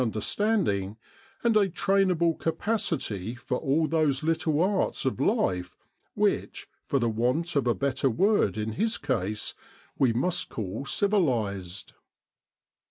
[0.01, 0.97] in Egypt Sr standing,
[1.43, 5.75] and a trainable capacity for all those little arts of life
[6.15, 9.53] which, for want of a better word in his case,
[9.99, 11.93] we must call % civilised.